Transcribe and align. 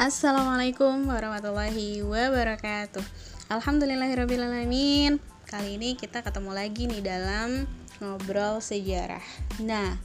Assalamualaikum 0.00 1.12
warahmatullahi 1.12 2.00
wabarakatuh. 2.00 3.04
Alhamdulillahirrabbilalamin. 3.52 5.20
Kali 5.44 5.76
ini 5.76 5.92
kita 5.92 6.24
ketemu 6.24 6.56
lagi 6.56 6.88
nih 6.88 7.04
dalam 7.04 7.68
ngobrol 8.00 8.64
sejarah. 8.64 9.20
Nah, 9.60 10.00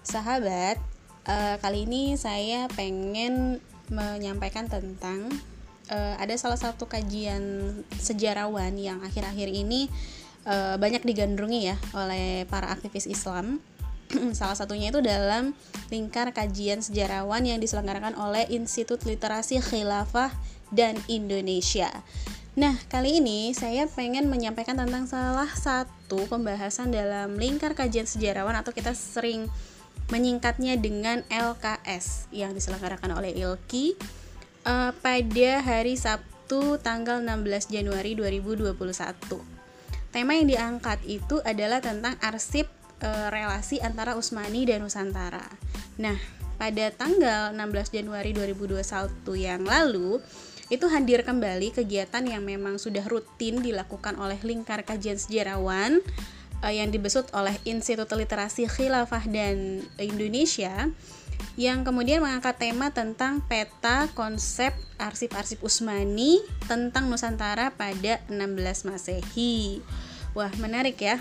sahabat 0.00 0.80
uh, 1.28 1.60
Kali 1.60 1.84
ini 1.84 2.16
saya 2.16 2.72
pengen 2.72 3.60
menyampaikan 3.92 4.64
tentang 4.64 5.28
uh, 5.92 6.16
Ada 6.16 6.40
salah 6.40 6.56
satu 6.56 6.88
kajian 6.88 7.76
sejarawan 8.00 8.80
yang 8.80 9.04
akhir-akhir 9.04 9.52
ini 9.52 9.92
uh, 10.48 10.80
banyak 10.80 11.04
digandrungi 11.04 11.68
ya 11.68 11.76
oleh 11.92 12.48
para 12.48 12.72
aktivis 12.72 13.04
Islam 13.04 13.60
salah 14.38 14.56
satunya 14.56 14.88
itu 14.88 15.00
dalam 15.04 15.52
lingkar 15.92 16.32
kajian 16.32 16.80
sejarawan 16.80 17.44
yang 17.44 17.60
diselenggarakan 17.60 18.16
oleh 18.16 18.48
Institut 18.48 19.04
Literasi 19.04 19.60
Khilafah 19.60 20.32
dan 20.72 20.96
Indonesia. 21.08 21.88
Nah, 22.58 22.74
kali 22.90 23.22
ini 23.22 23.54
saya 23.54 23.86
pengen 23.86 24.26
menyampaikan 24.26 24.74
tentang 24.74 25.06
salah 25.06 25.46
satu 25.46 26.26
pembahasan 26.26 26.90
dalam 26.90 27.38
lingkar 27.38 27.78
kajian 27.78 28.02
sejarawan 28.02 28.58
atau 28.58 28.74
kita 28.74 28.98
sering 28.98 29.46
menyingkatnya 30.10 30.74
dengan 30.80 31.22
LKS 31.30 32.32
yang 32.34 32.56
diselenggarakan 32.56 33.14
oleh 33.14 33.30
ILKI 33.36 33.94
uh, 34.66 34.90
pada 34.90 35.50
hari 35.62 35.94
Sabtu 35.94 36.80
tanggal 36.80 37.20
16 37.22 37.70
Januari 37.70 38.16
2021. 38.16 38.74
Tema 40.08 40.32
yang 40.34 40.48
diangkat 40.48 41.04
itu 41.04 41.38
adalah 41.44 41.84
tentang 41.84 42.16
arsip 42.24 42.66
e, 42.98 43.08
relasi 43.32 43.78
antara 43.80 44.14
Usmani 44.18 44.68
dan 44.68 44.84
Nusantara. 44.84 45.44
Nah, 45.98 46.18
pada 46.58 46.90
tanggal 46.90 47.54
16 47.54 47.94
Januari 47.94 48.34
2021 48.34 48.82
yang 49.38 49.62
lalu, 49.62 50.18
itu 50.68 50.84
hadir 50.90 51.24
kembali 51.24 51.72
kegiatan 51.72 52.20
yang 52.28 52.44
memang 52.44 52.76
sudah 52.76 53.06
rutin 53.08 53.64
dilakukan 53.64 54.20
oleh 54.20 54.36
Lingkar 54.44 54.84
Kajian 54.84 55.16
Sejarawan 55.16 56.02
e, 56.60 56.66
yang 56.74 56.90
dibesut 56.92 57.30
oleh 57.32 57.56
Institut 57.64 58.10
Literasi 58.10 58.68
Khilafah 58.68 59.24
dan 59.30 59.86
Indonesia 59.96 60.90
yang 61.58 61.82
kemudian 61.82 62.22
mengangkat 62.22 62.58
tema 62.58 62.90
tentang 62.94 63.42
peta 63.46 64.06
konsep 64.14 64.74
arsip-arsip 64.98 65.62
Usmani 65.62 66.42
tentang 66.66 67.10
Nusantara 67.10 67.74
pada 67.74 68.22
16 68.30 68.86
Masehi. 68.86 69.82
Wah, 70.38 70.50
menarik 70.58 70.98
ya. 71.02 71.18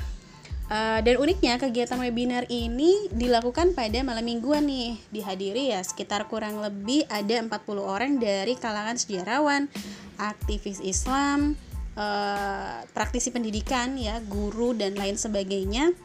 Uh, 0.67 0.99
dan 0.99 1.15
uniknya 1.15 1.55
kegiatan 1.55 1.95
webinar 1.95 2.43
ini 2.51 3.07
dilakukan 3.15 3.71
pada 3.71 4.03
malam 4.03 4.27
mingguan 4.27 4.67
nih 4.67 4.99
Dihadiri 5.15 5.71
ya 5.71 5.79
sekitar 5.79 6.27
kurang 6.27 6.59
lebih 6.59 7.07
ada 7.07 7.39
40 7.39 7.55
orang 7.79 8.19
dari 8.19 8.59
kalangan 8.59 8.99
sejarawan, 8.99 9.71
aktivis 10.19 10.83
Islam, 10.83 11.55
uh, 11.95 12.83
praktisi 12.91 13.31
pendidikan 13.31 13.95
ya, 13.95 14.19
guru 14.27 14.75
dan 14.75 14.99
lain 14.99 15.15
sebagainya 15.15 15.95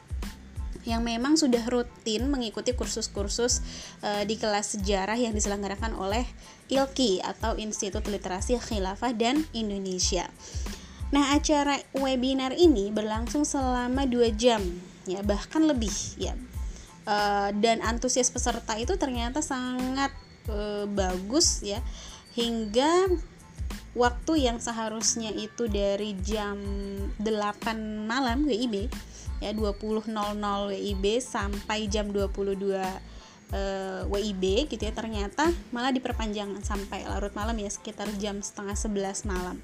yang 0.82 1.02
memang 1.06 1.38
sudah 1.38 1.62
rutin 1.70 2.26
mengikuti 2.26 2.74
kursus-kursus 2.74 3.62
uh, 4.02 4.22
di 4.26 4.34
kelas 4.34 4.78
sejarah 4.78 5.14
yang 5.14 5.30
diselenggarakan 5.34 5.94
oleh 5.94 6.26
ILKI 6.70 7.22
atau 7.22 7.54
Institut 7.54 8.02
Literasi 8.06 8.58
Khilafah 8.58 9.14
dan 9.14 9.46
Indonesia. 9.54 10.26
Nah, 11.12 11.36
acara 11.36 11.76
webinar 11.92 12.56
ini 12.56 12.88
berlangsung 12.88 13.44
selama 13.44 14.08
dua 14.08 14.32
jam, 14.32 14.64
ya 15.04 15.20
bahkan 15.20 15.68
lebih, 15.68 15.92
ya. 16.16 16.32
Uh, 17.02 17.50
dan 17.58 17.82
antusias 17.84 18.30
peserta 18.30 18.78
itu 18.78 18.96
ternyata 18.96 19.44
sangat 19.44 20.14
uh, 20.48 20.88
bagus, 20.88 21.60
ya, 21.60 21.84
hingga 22.32 23.12
waktu 23.92 24.48
yang 24.48 24.56
seharusnya 24.56 25.28
itu 25.36 25.68
dari 25.68 26.16
jam 26.24 26.56
8 27.20 28.08
malam 28.08 28.48
WIB 28.48 28.88
ya 29.44 29.52
20.00 29.52 30.08
WIB 30.72 31.04
sampai 31.20 31.92
jam 31.92 32.08
22 32.08 32.72
uh, 32.72 34.08
WIB 34.08 34.70
gitu 34.72 34.80
ya 34.80 34.92
ternyata 34.96 35.52
malah 35.76 35.92
diperpanjang 35.92 36.56
sampai 36.64 37.04
larut 37.04 37.36
malam 37.36 37.58
ya 37.60 37.68
sekitar 37.68 38.08
jam 38.16 38.40
setengah 38.40 38.78
11 38.78 39.28
malam 39.28 39.60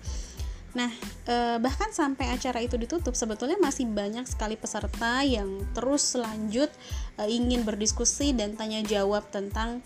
Nah, 0.78 0.94
eh, 1.26 1.58
bahkan 1.58 1.90
sampai 1.90 2.30
acara 2.30 2.62
itu 2.62 2.78
ditutup, 2.78 3.18
sebetulnya 3.18 3.58
masih 3.58 3.90
banyak 3.90 4.22
sekali 4.30 4.54
peserta 4.54 5.26
yang 5.26 5.66
terus 5.74 6.14
selanjut 6.14 6.70
eh, 7.18 7.26
ingin 7.26 7.66
berdiskusi 7.66 8.30
dan 8.30 8.54
tanya 8.54 8.86
jawab 8.86 9.26
tentang 9.34 9.82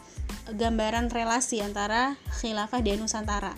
gambaran 0.53 1.09
relasi 1.09 1.65
antara 1.65 2.21
khilafah 2.45 2.85
dan 2.85 3.01
Nusantara 3.01 3.57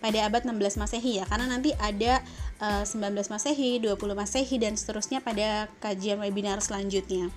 pada 0.00 0.24
abad 0.24 0.48
16 0.48 0.80
Masehi 0.80 1.20
ya, 1.20 1.28
karena 1.28 1.52
nanti 1.52 1.76
ada 1.76 2.24
eh, 2.64 2.84
19 2.88 3.28
Masehi, 3.28 3.76
20 3.84 4.00
Masehi 4.16 4.56
dan 4.56 4.72
seterusnya 4.80 5.20
pada 5.20 5.68
kajian 5.84 6.16
webinar 6.16 6.64
selanjutnya. 6.64 7.28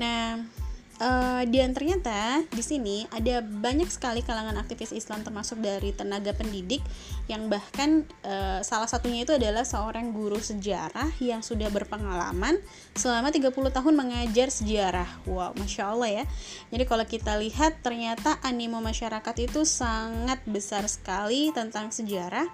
Nah, 0.00 0.40
Uh, 1.00 1.48
dan 1.48 1.72
ternyata 1.72 2.44
di 2.52 2.60
sini 2.60 3.08
ada 3.08 3.40
banyak 3.40 3.88
sekali 3.88 4.20
kalangan 4.20 4.60
aktivis 4.60 4.92
Islam 4.92 5.24
termasuk 5.24 5.56
dari 5.56 5.96
tenaga 5.96 6.36
pendidik 6.36 6.84
yang 7.24 7.48
bahkan 7.48 8.04
uh, 8.20 8.60
salah 8.60 8.84
satunya 8.84 9.24
itu 9.24 9.32
adalah 9.32 9.64
seorang 9.64 10.12
guru 10.12 10.36
sejarah 10.36 11.08
yang 11.16 11.40
sudah 11.40 11.72
berpengalaman 11.72 12.60
selama 12.92 13.32
30 13.32 13.48
tahun 13.48 13.94
mengajar 13.96 14.52
sejarah. 14.52 15.08
Wow, 15.24 15.56
Masya 15.56 15.88
Allah 15.88 16.10
ya. 16.20 16.24
Jadi 16.68 16.84
kalau 16.84 17.08
kita 17.08 17.32
lihat 17.40 17.80
ternyata 17.80 18.36
animo 18.44 18.84
masyarakat 18.84 19.34
itu 19.40 19.64
sangat 19.64 20.44
besar 20.44 20.84
sekali 20.84 21.48
tentang 21.56 21.88
sejarah 21.88 22.44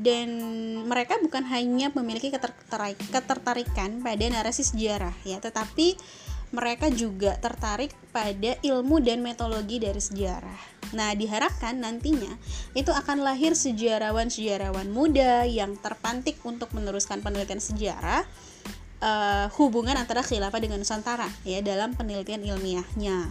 dan 0.00 0.40
mereka 0.88 1.20
bukan 1.20 1.44
hanya 1.52 1.92
memiliki 1.92 2.32
ketertarikan 2.32 4.00
pada 4.00 4.24
narasi 4.24 4.64
sejarah 4.64 5.12
ya, 5.28 5.36
tetapi 5.36 6.00
mereka 6.50 6.90
juga 6.90 7.38
tertarik 7.38 7.94
pada 8.10 8.58
ilmu 8.62 8.98
dan 8.98 9.22
metodologi 9.22 9.78
dari 9.78 10.02
sejarah. 10.02 10.60
Nah, 10.90 11.14
diharapkan 11.14 11.78
nantinya 11.78 12.34
itu 12.74 12.90
akan 12.90 13.22
lahir 13.22 13.54
sejarawan-sejarawan 13.54 14.90
muda 14.90 15.46
yang 15.46 15.78
terpantik 15.78 16.42
untuk 16.42 16.74
meneruskan 16.74 17.22
penelitian 17.22 17.62
sejarah 17.62 18.26
uh, 18.98 19.46
hubungan 19.54 19.94
antara 19.94 20.26
khilafah 20.26 20.58
dengan 20.58 20.82
Nusantara 20.82 21.30
ya 21.46 21.62
dalam 21.62 21.94
penelitian 21.94 22.42
ilmiahnya. 22.42 23.30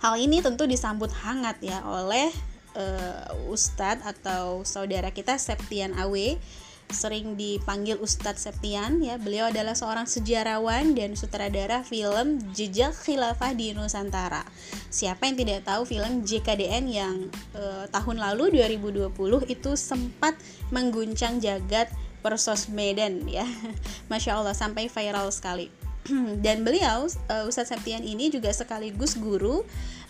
Hal 0.00 0.14
ini 0.16 0.40
tentu 0.40 0.64
disambut 0.64 1.12
hangat 1.12 1.60
ya 1.62 1.84
oleh 1.84 2.32
uh, 2.74 3.52
Ustadz 3.52 4.02
atau 4.02 4.64
saudara 4.64 5.12
kita 5.12 5.36
Septian 5.36 5.92
Awe 5.94 6.40
sering 6.90 7.38
dipanggil 7.38 7.98
Ustadz 7.98 8.46
Septian 8.46 9.00
ya. 9.02 9.16
Beliau 9.16 9.48
adalah 9.48 9.74
seorang 9.74 10.06
sejarawan 10.06 10.92
dan 10.94 11.14
sutradara 11.14 11.82
film 11.86 12.42
Jejak 12.52 12.94
Khilafah 13.06 13.54
di 13.54 13.72
Nusantara. 13.72 14.42
Siapa 14.90 15.30
yang 15.30 15.36
tidak 15.38 15.66
tahu 15.66 15.86
film 15.86 16.26
JKDN 16.26 16.84
yang 16.90 17.14
eh, 17.54 17.84
tahun 17.88 18.18
lalu 18.18 18.58
2020 18.58 19.14
itu 19.48 19.70
sempat 19.78 20.34
mengguncang 20.74 21.38
jagat 21.38 21.90
persosmedan 22.20 23.24
ya. 23.30 23.46
Masya 24.10 24.38
Allah 24.38 24.54
sampai 24.54 24.90
viral 24.90 25.32
sekali. 25.32 25.90
dan 26.44 26.64
beliau 26.64 27.06
uh, 27.28 27.44
Ustadz 27.48 27.76
Septian 27.76 28.00
ini 28.00 28.32
juga 28.32 28.50
sekaligus 28.50 29.16
guru 29.20 29.62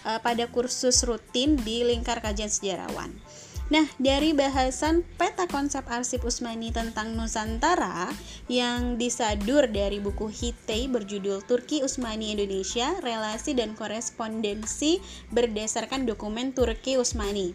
uh, 0.07 0.21
pada 0.23 0.47
kursus 0.47 1.03
rutin 1.03 1.59
di 1.59 1.83
lingkar 1.83 2.23
kajian 2.23 2.51
sejarawan. 2.51 3.11
Nah, 3.71 3.87
dari 4.03 4.35
bahasan 4.35 5.07
peta 5.15 5.47
konsep 5.47 5.87
arsip 5.87 6.27
Usmani 6.27 6.75
tentang 6.75 7.15
Nusantara 7.15 8.11
yang 8.51 8.99
disadur 8.99 9.71
dari 9.71 10.03
buku 10.03 10.27
Hitei 10.27 10.91
berjudul 10.91 11.47
Turki 11.47 11.87
Usmani 11.87 12.35
Indonesia, 12.35 12.99
Relasi 12.99 13.55
dan 13.55 13.79
Korespondensi 13.79 14.99
berdasarkan 15.31 16.03
dokumen 16.03 16.51
Turki 16.51 16.99
Usmani. 16.99 17.55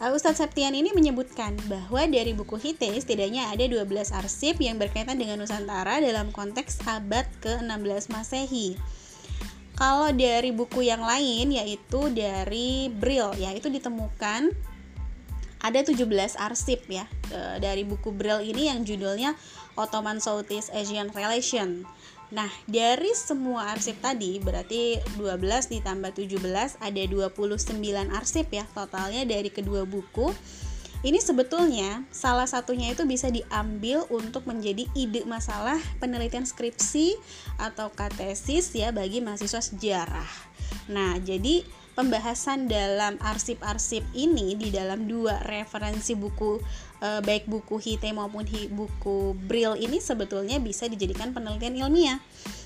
Uh, 0.00 0.16
Ustadz 0.16 0.40
Septian 0.40 0.72
ini 0.72 0.96
menyebutkan 0.96 1.60
bahwa 1.68 2.08
dari 2.08 2.32
buku 2.32 2.56
Hitei 2.56 2.96
setidaknya 2.96 3.52
ada 3.52 3.68
12 3.68 3.84
arsip 4.16 4.56
yang 4.64 4.80
berkaitan 4.80 5.20
dengan 5.20 5.44
Nusantara 5.44 6.00
dalam 6.00 6.32
konteks 6.32 6.88
abad 6.88 7.28
ke-16 7.44 8.08
Masehi. 8.08 8.80
Kalau 9.76 10.08
dari 10.08 10.56
buku 10.56 10.88
yang 10.88 11.04
lain 11.04 11.52
yaitu 11.52 12.08
dari 12.16 12.88
Brill 12.88 13.36
ya 13.36 13.52
itu 13.52 13.68
ditemukan 13.68 14.72
ada 15.64 15.80
17 15.80 16.04
arsip 16.36 16.84
ya 16.92 17.08
e, 17.32 17.56
dari 17.64 17.88
buku 17.88 18.12
Braille 18.12 18.52
ini 18.52 18.68
yang 18.68 18.84
judulnya 18.84 19.32
Ottoman 19.80 20.20
Southeast 20.20 20.68
Asian 20.76 21.08
Relation. 21.16 21.88
Nah, 22.34 22.50
dari 22.68 23.16
semua 23.16 23.72
arsip 23.72 23.96
tadi 24.04 24.36
berarti 24.42 25.00
12 25.16 25.72
ditambah 25.72 26.12
17 26.12 26.82
ada 26.84 27.02
29 27.08 27.80
arsip 28.12 28.46
ya 28.52 28.68
totalnya 28.76 29.24
dari 29.24 29.48
kedua 29.48 29.88
buku. 29.88 30.28
Ini 31.04 31.20
sebetulnya 31.20 32.00
salah 32.08 32.48
satunya 32.48 32.96
itu 32.96 33.04
bisa 33.04 33.28
diambil 33.28 34.08
untuk 34.08 34.48
menjadi 34.48 34.88
ide 34.96 35.28
masalah 35.28 35.76
penelitian 36.00 36.48
skripsi 36.48 37.12
atau 37.60 37.92
katesis 37.92 38.72
ya 38.72 38.88
bagi 38.88 39.20
mahasiswa 39.20 39.60
sejarah. 39.60 40.30
Nah, 40.88 41.20
jadi 41.20 41.60
pembahasan 41.94 42.66
dalam 42.66 43.16
arsip-arsip 43.22 44.02
ini 44.12 44.58
di 44.58 44.74
dalam 44.74 45.06
dua 45.06 45.40
referensi 45.46 46.18
buku 46.18 46.58
e, 46.98 47.08
baik 47.22 47.46
buku 47.46 47.78
Hite 47.78 48.10
maupun 48.10 48.44
hi, 48.44 48.66
buku 48.68 49.32
Brill 49.34 49.78
ini 49.78 50.02
sebetulnya 50.02 50.58
bisa 50.58 50.90
dijadikan 50.90 51.30
penelitian 51.30 51.78
ilmiah. 51.78 52.18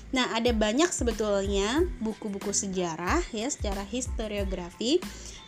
Nah, 0.09 0.33
ada 0.33 0.49
banyak 0.49 0.89
sebetulnya 0.89 1.85
buku-buku 2.01 2.49
sejarah 2.49 3.21
ya 3.29 3.45
secara 3.45 3.85
historiografi 3.85 4.97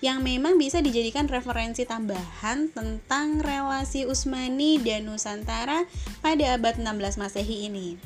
yang 0.05 0.21
memang 0.21 0.61
bisa 0.61 0.85
dijadikan 0.85 1.25
referensi 1.25 1.81
tambahan 1.81 2.69
tentang 2.69 3.41
relasi 3.41 4.05
Utsmani 4.05 4.77
dan 4.77 5.09
Nusantara 5.09 5.85
pada 6.21 6.57
abad 6.57 6.77
16 6.77 7.21
Masehi 7.21 7.69
ini. 7.69 7.97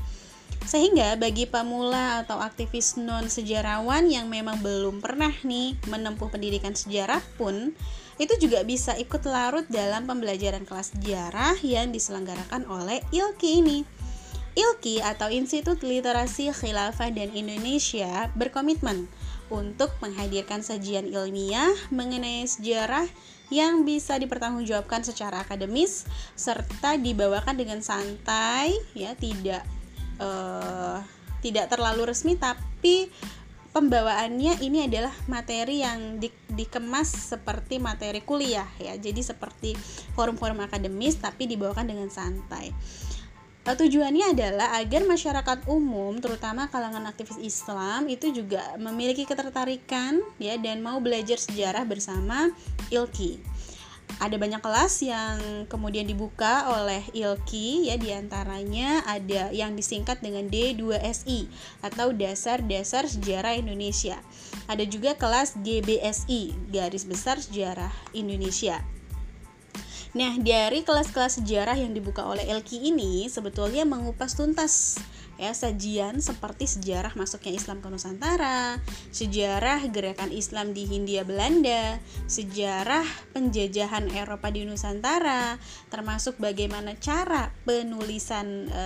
Sehingga 0.66 1.14
bagi 1.16 1.46
pemula 1.46 2.26
atau 2.26 2.42
aktivis 2.42 2.98
non 2.98 3.30
sejarawan 3.30 4.10
yang 4.10 4.26
memang 4.26 4.60
belum 4.66 4.98
pernah 4.98 5.32
nih 5.46 5.78
menempuh 5.86 6.34
pendidikan 6.34 6.74
sejarah 6.74 7.22
pun 7.38 7.78
itu 8.18 8.34
juga 8.42 8.66
bisa 8.66 8.98
ikut 8.98 9.28
larut 9.28 9.68
dalam 9.70 10.10
pembelajaran 10.10 10.66
kelas 10.66 10.98
sejarah 10.98 11.60
yang 11.62 11.94
diselenggarakan 11.94 12.66
oleh 12.66 13.04
ILKI 13.14 13.52
ini. 13.62 13.80
ILKI 14.56 15.04
atau 15.04 15.28
Institut 15.28 15.84
Literasi 15.84 16.48
Khilafah 16.56 17.12
dan 17.12 17.36
Indonesia 17.36 18.32
berkomitmen 18.40 19.12
untuk 19.52 19.92
menghadirkan 20.00 20.64
sajian 20.64 21.12
ilmiah 21.12 21.76
mengenai 21.92 22.48
sejarah 22.48 23.06
yang 23.54 23.86
bisa 23.86 24.18
dipertanggungjawabkan 24.18 25.06
secara 25.06 25.44
akademis 25.44 26.08
serta 26.34 26.98
dibawakan 26.98 27.60
dengan 27.60 27.84
santai 27.84 28.74
ya 28.98 29.14
tidak 29.14 29.75
uh, 30.20 31.00
tidak 31.40 31.70
terlalu 31.70 32.10
resmi 32.10 32.34
tapi 32.36 33.10
pembawaannya 33.76 34.64
ini 34.64 34.88
adalah 34.88 35.12
materi 35.28 35.84
yang 35.84 36.16
di, 36.16 36.32
dikemas 36.48 37.36
seperti 37.36 37.76
materi 37.78 38.24
kuliah 38.24 38.68
ya. 38.80 38.96
Jadi 38.96 39.20
seperti 39.20 39.76
forum-forum 40.16 40.64
akademis 40.64 41.20
tapi 41.20 41.46
dibawakan 41.46 41.92
dengan 41.92 42.08
santai. 42.08 42.72
Uh, 43.66 43.76
tujuannya 43.76 44.32
adalah 44.32 44.78
agar 44.78 45.04
masyarakat 45.04 45.66
umum 45.68 46.16
terutama 46.22 46.70
kalangan 46.70 47.04
aktivis 47.10 47.42
Islam 47.42 48.06
itu 48.08 48.30
juga 48.30 48.62
memiliki 48.78 49.26
ketertarikan 49.26 50.22
ya 50.38 50.56
dan 50.62 50.86
mau 50.86 51.02
belajar 51.02 51.42
sejarah 51.42 51.82
bersama 51.84 52.54
ILKI 52.94 53.55
ada 54.20 54.40
banyak 54.40 54.64
kelas 54.64 55.04
yang 55.04 55.68
kemudian 55.68 56.08
dibuka 56.08 56.72
oleh 56.72 57.04
ILKI 57.12 57.92
ya 57.92 57.96
di 58.00 58.10
antaranya 58.16 59.04
ada 59.04 59.52
yang 59.52 59.76
disingkat 59.76 60.24
dengan 60.24 60.48
D2SI 60.48 61.52
atau 61.84 62.16
Dasar-Dasar 62.16 63.12
Sejarah 63.12 63.60
Indonesia. 63.60 64.16
Ada 64.72 64.88
juga 64.88 65.20
kelas 65.20 65.60
GBSI 65.60 66.72
Garis 66.72 67.04
Besar 67.04 67.44
Sejarah 67.44 67.92
Indonesia. 68.16 68.95
Nah, 70.16 70.32
dari 70.40 70.88
kelas-kelas 70.88 71.44
sejarah 71.44 71.76
yang 71.76 71.92
dibuka 71.92 72.24
oleh 72.24 72.48
ILKI 72.48 72.96
ini 72.96 73.28
sebetulnya 73.28 73.84
mengupas 73.84 74.32
tuntas 74.40 74.96
ya 75.36 75.52
sajian 75.52 76.24
seperti 76.24 76.64
sejarah 76.64 77.12
masuknya 77.20 77.60
Islam 77.60 77.84
ke 77.84 77.92
Nusantara, 77.92 78.80
sejarah 79.12 79.84
gerakan 79.92 80.32
Islam 80.32 80.72
di 80.72 80.88
Hindia 80.88 81.28
Belanda, 81.28 82.00
sejarah 82.32 83.04
penjajahan 83.36 84.08
Eropa 84.16 84.48
di 84.56 84.64
Nusantara, 84.64 85.60
termasuk 85.92 86.40
bagaimana 86.40 86.96
cara 86.96 87.52
penulisan 87.68 88.72
e, 88.72 88.84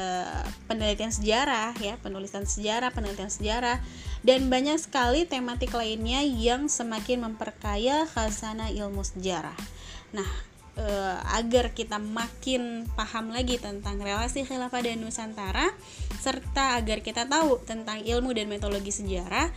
penelitian 0.65 1.13
sejarah 1.13 1.77
ya, 1.77 2.01
penulisan 2.01 2.49
sejarah, 2.49 2.89
penelitian 2.89 3.29
sejarah 3.29 3.77
dan 4.25 4.49
banyak 4.49 4.81
sekali 4.81 5.29
tematik 5.29 5.77
lainnya 5.77 6.25
yang 6.25 6.65
semakin 6.65 7.29
memperkaya 7.29 8.09
khazanah 8.09 8.73
ilmu 8.73 9.05
sejarah. 9.05 9.53
Nah, 10.09 10.48
uh, 10.79 11.19
agar 11.35 11.75
kita 11.75 11.99
makin 11.99 12.87
paham 12.95 13.35
lagi 13.35 13.59
tentang 13.59 13.99
relasi 13.99 14.47
khilafah 14.47 14.79
dan 14.79 15.03
Nusantara 15.03 15.67
serta 16.23 16.79
agar 16.79 17.03
kita 17.03 17.27
tahu 17.27 17.59
tentang 17.67 17.99
ilmu 18.01 18.31
dan 18.31 18.47
metodologi 18.47 18.95
sejarah 18.95 19.51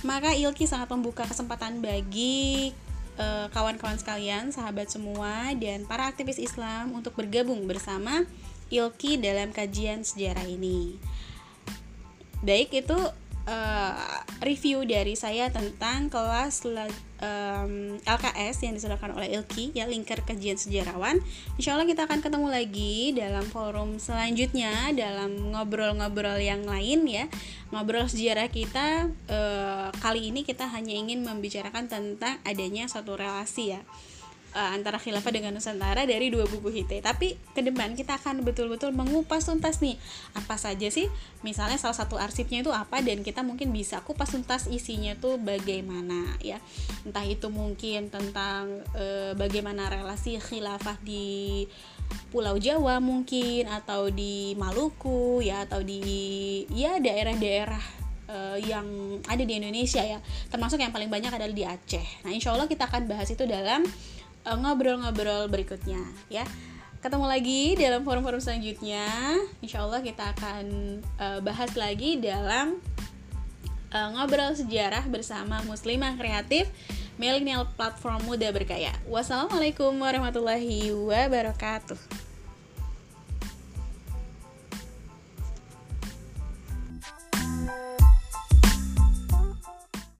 maka 0.00 0.32
Ilki 0.32 0.64
sangat 0.64 0.88
membuka 0.92 1.28
kesempatan 1.28 1.84
bagi 1.84 2.72
eh, 3.20 3.46
kawan-kawan 3.52 4.00
sekalian, 4.00 4.48
sahabat 4.48 4.88
semua 4.88 5.52
dan 5.60 5.84
para 5.84 6.08
aktivis 6.08 6.40
Islam 6.40 6.96
untuk 6.96 7.16
bergabung 7.16 7.68
bersama 7.68 8.24
Ilki 8.72 9.20
dalam 9.20 9.52
kajian 9.52 10.06
sejarah 10.06 10.46
ini. 10.46 10.96
Baik 12.40 12.72
itu 12.72 12.96
uh, 13.44 14.22
review 14.40 14.88
dari 14.88 15.12
saya 15.12 15.52
tentang 15.52 16.08
kelas 16.08 16.64
um, 17.20 18.00
LKS 18.02 18.66
yang 18.66 18.74
diserahkan 18.74 19.14
oleh 19.14 19.32
Ilki 19.36 19.76
ya 19.76 19.86
Lingkar 19.86 20.24
Kajian 20.24 20.56
Sejarawan. 20.56 21.20
Insya 21.60 21.76
Allah 21.76 21.86
kita 21.86 22.08
akan 22.08 22.20
ketemu 22.24 22.48
lagi 22.50 23.14
dalam 23.14 23.46
forum 23.48 24.00
selanjutnya 24.02 24.92
dalam 24.96 25.52
ngobrol-ngobrol 25.54 26.40
yang 26.40 26.64
lain 26.64 27.06
ya 27.06 27.24
ngobrol 27.70 28.10
sejarah 28.10 28.50
kita 28.50 29.06
uh, 29.30 29.88
kali 30.02 30.34
ini 30.34 30.42
kita 30.42 30.66
hanya 30.66 30.90
ingin 30.90 31.22
membicarakan 31.22 31.86
tentang 31.86 32.42
adanya 32.42 32.90
satu 32.90 33.14
relasi 33.14 33.78
ya 33.78 33.80
uh, 34.54 34.70
antara 34.74 34.98
khilafah 34.98 35.30
dengan 35.30 35.54
Nusantara 35.54 36.06
dari 36.06 36.30
dua 36.30 36.46
buku 36.46 36.70
Hite. 36.70 37.02
Tapi 37.02 37.38
ke 37.54 37.60
depan 37.62 37.94
kita 37.94 38.18
akan 38.18 38.42
betul-betul 38.42 38.90
mengupas 38.94 39.46
tuntas 39.46 39.82
nih 39.82 39.96
apa 40.34 40.58
saja 40.58 40.88
sih 40.90 41.06
misalnya 41.46 41.78
salah 41.78 41.96
satu 41.96 42.18
arsipnya 42.18 42.62
itu 42.62 42.72
apa 42.74 43.00
dan 43.02 43.22
kita 43.22 43.42
mungkin 43.46 43.70
bisa 43.70 44.02
kupas 44.02 44.34
tuntas 44.34 44.66
isinya 44.70 45.14
tuh 45.18 45.38
bagaimana 45.40 46.38
ya. 46.42 46.58
Entah 47.06 47.24
itu 47.26 47.48
mungkin 47.50 48.10
tentang 48.10 48.82
uh, 48.94 49.32
bagaimana 49.38 49.90
relasi 49.90 50.38
khilafah 50.38 50.98
di 51.02 51.66
Pulau 52.34 52.58
Jawa 52.58 52.98
mungkin 52.98 53.70
atau 53.70 54.10
di 54.10 54.58
Maluku 54.58 55.42
ya 55.42 55.62
atau 55.62 55.78
di 55.82 56.66
ya 56.74 56.98
daerah-daerah 56.98 57.84
uh, 58.26 58.58
yang 58.58 59.18
ada 59.30 59.42
di 59.46 59.62
Indonesia 59.62 60.02
ya 60.02 60.18
termasuk 60.50 60.82
yang 60.82 60.90
paling 60.90 61.06
banyak 61.06 61.30
adalah 61.30 61.54
di 61.54 61.62
Aceh. 61.62 62.26
Nah 62.26 62.34
insya 62.34 62.50
Allah 62.50 62.66
kita 62.66 62.90
akan 62.90 63.06
bahas 63.06 63.30
itu 63.30 63.46
dalam 63.46 63.86
Eh, 63.86 64.19
ngobrol-ngobrol 64.46 65.48
berikutnya 65.50 66.00
ya. 66.32 66.44
Ketemu 67.00 67.24
lagi 67.24 67.80
dalam 67.80 68.04
forum-forum 68.04 68.44
selanjutnya. 68.44 69.08
Insya 69.64 69.88
Allah 69.88 70.04
kita 70.04 70.36
akan 70.36 70.64
uh, 71.16 71.40
bahas 71.40 71.72
lagi 71.72 72.20
dalam 72.20 72.76
uh, 73.88 74.08
ngobrol 74.12 74.52
sejarah 74.52 75.08
bersama 75.08 75.64
muslimah 75.64 76.20
kreatif 76.20 76.68
milenial 77.16 77.68
platform 77.72 78.20
muda 78.28 78.52
berkaya. 78.52 78.92
Wassalamualaikum 79.08 79.96
warahmatullahi 79.96 80.92
wabarakatuh 80.92 82.19